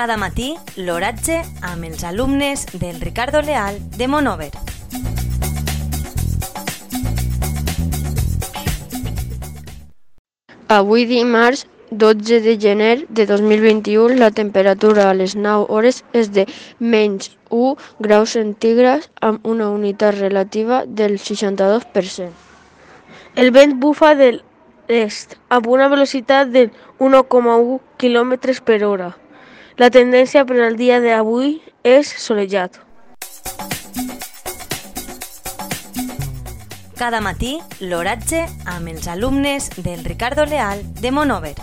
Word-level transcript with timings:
Cada 0.00 0.16
matí, 0.16 0.54
l'oratge 0.80 1.42
amb 1.60 1.84
els 1.84 2.04
alumnes 2.08 2.62
del 2.72 3.02
Ricardo 3.02 3.42
Leal 3.44 3.74
de 3.98 4.06
Monover. 4.08 4.48
Avui 10.78 11.04
dimarts 11.04 11.66
12 11.90 12.40
de 12.48 12.56
gener 12.64 13.04
de 13.10 13.28
2021 13.28 14.16
la 14.16 14.30
temperatura 14.30 15.10
a 15.10 15.14
les 15.20 15.36
9 15.36 15.68
hores 15.68 16.00
és 16.16 16.32
de 16.32 16.48
menys 16.80 17.36
1 17.50 17.76
graus 18.00 18.38
centígrads 18.40 19.12
amb 19.20 19.44
una 19.44 19.68
unitat 19.68 20.16
relativa 20.16 20.86
del 20.86 21.18
62%. 21.20 22.32
El 23.36 23.52
vent 23.52 23.76
bufa 23.76 24.14
de 24.14 24.38
l'est 24.88 25.36
amb 25.50 25.68
una 25.68 25.92
velocitat 25.92 26.56
de 26.56 26.70
1,1 26.98 27.82
km 27.98 28.62
per 28.64 28.84
hora. 28.86 29.16
La 29.80 29.88
tendència 29.88 30.42
per 30.44 30.58
al 30.60 30.74
dia 30.76 30.98
d'avui 31.00 31.54
és 31.88 32.08
solejat. 32.20 32.74
Cada 37.00 37.22
matí, 37.24 37.54
l'oratge 37.80 38.44
amb 38.68 38.92
els 38.92 39.08
alumnes 39.08 39.70
del 39.80 40.04
Ricardo 40.04 40.44
Leal 40.44 40.84
de 41.00 41.16
Monover. 41.16 41.56